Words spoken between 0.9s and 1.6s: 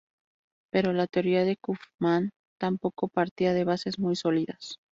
la teoría de